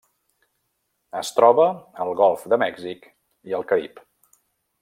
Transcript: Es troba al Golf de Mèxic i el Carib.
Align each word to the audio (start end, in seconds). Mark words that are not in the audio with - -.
Es 1.19 1.29
troba 1.41 1.67
al 2.05 2.13
Golf 2.23 2.49
de 2.55 2.61
Mèxic 2.65 3.09
i 3.53 3.59
el 3.59 3.71
Carib. 3.73 4.07